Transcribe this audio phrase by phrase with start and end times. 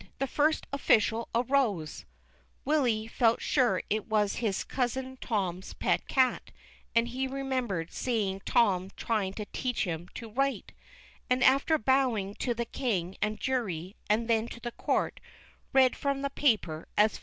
[0.17, 2.05] This First Official arose
[2.65, 6.49] (Willy felt sure it was his cousin Tom's pet cat,
[6.95, 10.71] and he remembered seeing Tom try to teach him to write),
[11.29, 15.19] and after bowing to the King and jury and then to the court,
[15.71, 17.19] read from the paper as follows: On C n •* V fe'